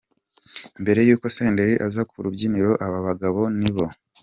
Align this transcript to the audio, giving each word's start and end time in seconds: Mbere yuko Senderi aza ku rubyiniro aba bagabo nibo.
Mbere 0.81 0.99
yuko 1.07 1.25
Senderi 1.35 1.75
aza 1.87 2.01
ku 2.09 2.15
rubyiniro 2.25 2.71
aba 2.85 2.99
bagabo 3.07 3.41
nibo. 3.59 3.85